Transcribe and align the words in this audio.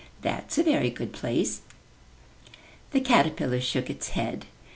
'That's 0.23 0.57
a 0.57 0.63
very 0.63 0.89
good 0.89 1.13
place/' 1.13 1.59
The 2.89 3.01
caterpillar 3.01 3.61
shook 3.61 3.87
its 3.87 4.09
head. 4.09 4.45